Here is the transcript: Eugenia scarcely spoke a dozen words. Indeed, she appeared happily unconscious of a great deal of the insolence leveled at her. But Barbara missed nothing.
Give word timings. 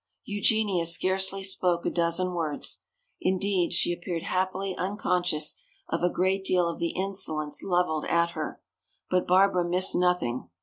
Eugenia 0.25 0.83
scarcely 0.87 1.43
spoke 1.43 1.85
a 1.85 1.91
dozen 1.91 2.33
words. 2.33 2.81
Indeed, 3.19 3.71
she 3.71 3.93
appeared 3.93 4.23
happily 4.23 4.75
unconscious 4.75 5.59
of 5.89 6.01
a 6.01 6.09
great 6.09 6.43
deal 6.43 6.67
of 6.67 6.79
the 6.79 6.95
insolence 6.95 7.61
leveled 7.63 8.05
at 8.05 8.31
her. 8.31 8.63
But 9.11 9.27
Barbara 9.27 9.63
missed 9.63 9.93
nothing. 9.95 10.49